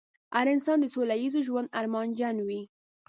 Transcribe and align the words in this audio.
هر 0.35 0.45
انسان 0.55 0.77
د 0.81 0.85
سوله 0.93 1.15
ييز 1.21 1.35
ژوند 1.47 1.73
ارمانجن 1.79 2.35
وي. 2.47 2.61